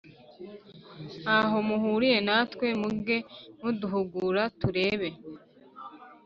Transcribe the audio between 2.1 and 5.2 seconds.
natwe. muge muduhugura turebe